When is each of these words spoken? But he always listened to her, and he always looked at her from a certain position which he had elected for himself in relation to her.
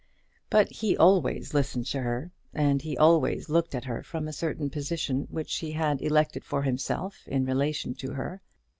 But 0.49 0.71
he 0.71 0.97
always 0.97 1.53
listened 1.53 1.85
to 1.91 2.01
her, 2.01 2.31
and 2.55 2.81
he 2.81 2.97
always 2.97 3.49
looked 3.49 3.75
at 3.75 3.83
her 3.85 4.01
from 4.01 4.27
a 4.27 4.33
certain 4.33 4.71
position 4.71 5.27
which 5.29 5.57
he 5.57 5.73
had 5.73 6.01
elected 6.01 6.43
for 6.43 6.63
himself 6.63 7.27
in 7.27 7.45
relation 7.45 7.93
to 7.97 8.13
her. 8.13 8.41